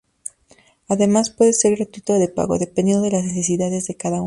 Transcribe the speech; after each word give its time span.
Además, 0.87 1.29
puede 1.29 1.53
ser 1.53 1.75
gratuita 1.75 2.13
o 2.13 2.17
de 2.17 2.27
pago, 2.27 2.57
dependiendo 2.57 3.03
de 3.03 3.11
las 3.11 3.23
necesidades 3.23 3.85
de 3.85 3.97
cada 3.97 4.15
uno. 4.15 4.19